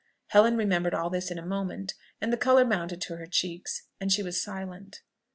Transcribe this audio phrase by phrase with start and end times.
[0.29, 4.23] Helen remembered all this in a moment; the colour mounted to her cheeks, and she
[4.23, 5.03] was silent.